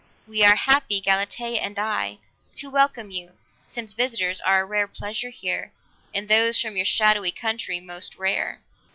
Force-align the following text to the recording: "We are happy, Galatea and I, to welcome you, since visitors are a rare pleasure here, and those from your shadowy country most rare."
"We 0.25 0.41
are 0.43 0.55
happy, 0.55 0.99
Galatea 0.99 1.61
and 1.61 1.77
I, 1.77 2.17
to 2.55 2.71
welcome 2.71 3.11
you, 3.11 3.33
since 3.67 3.93
visitors 3.93 4.41
are 4.41 4.59
a 4.61 4.65
rare 4.65 4.87
pleasure 4.87 5.29
here, 5.29 5.71
and 6.11 6.27
those 6.27 6.59
from 6.59 6.75
your 6.75 6.87
shadowy 6.87 7.31
country 7.31 7.79
most 7.79 8.15
rare." 8.15 8.61